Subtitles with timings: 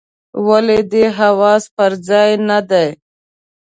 [0.47, 2.87] ولي دي حواس پر ځای نه دي؟